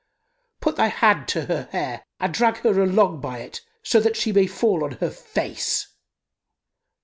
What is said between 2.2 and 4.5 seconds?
drag her along by it, so that she may